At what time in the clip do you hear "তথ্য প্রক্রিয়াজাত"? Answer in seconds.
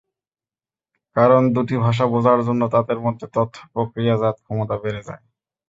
3.35-4.35